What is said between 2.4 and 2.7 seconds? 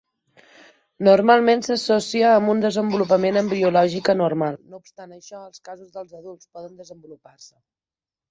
un